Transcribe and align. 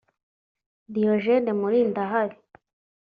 Diogene 0.95 1.51
Mulindahabi 1.59 2.37